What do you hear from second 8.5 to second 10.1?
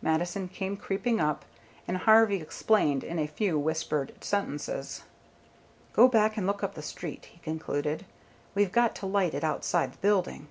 "We've got to light it outside the